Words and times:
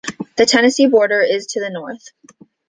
The 0.35 0.47
Tennessee 0.47 0.87
border 0.87 1.21
is 1.21 1.45
to 1.45 1.59
the 1.59 1.69
north. 1.69 2.07